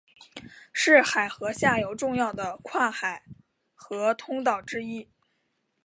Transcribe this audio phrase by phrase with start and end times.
[0.73, 3.23] 是海河下游重要的跨海
[3.75, 5.07] 河通道之一。